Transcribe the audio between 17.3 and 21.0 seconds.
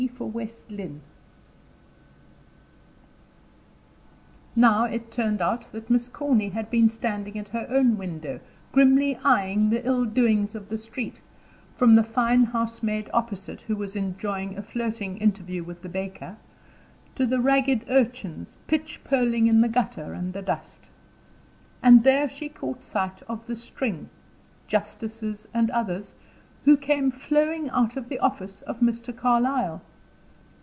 ragged urchins, pitch polling in the gutter and the dust.